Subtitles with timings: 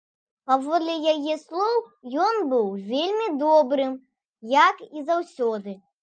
[0.49, 1.75] Паводле яе слоў,
[2.27, 3.93] ён быў вельмі добрым,
[4.55, 5.75] як і заўсёды.